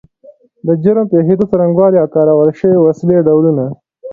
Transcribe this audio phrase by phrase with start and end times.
[0.67, 3.63] د جرم پیښېدو څرنګوالی او کارول شوې وسلې ډولونه